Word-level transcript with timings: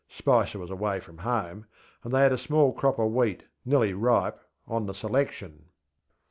Spicer 0.09 0.57
was 0.57 0.71
away 0.71 0.99
from 0.99 1.19
home, 1.19 1.67
and 2.03 2.11
they 2.11 2.21
had 2.23 2.33
a 2.33 2.37
small 2.39 2.73
crop 2.73 2.97
of 2.97 3.11
wheat, 3.11 3.43
nearly 3.63 3.93
ripe, 3.93 4.39
on 4.67 4.87
the 4.87 4.95
selection. 4.95 5.65